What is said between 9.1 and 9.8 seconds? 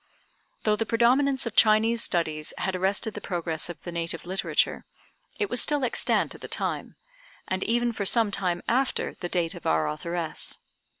the date of